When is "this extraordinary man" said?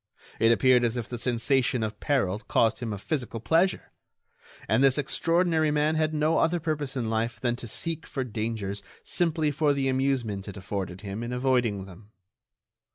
4.83-5.93